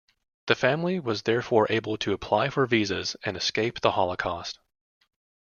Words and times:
The 0.47 0.55
family 0.55 0.99
was 0.99 1.21
therefore 1.21 1.67
able 1.69 1.95
to 1.97 2.11
apply 2.13 2.49
for 2.49 2.65
visas 2.65 3.15
and 3.23 3.37
escape 3.37 3.81
the 3.81 3.91
Holocaust. 3.91 4.57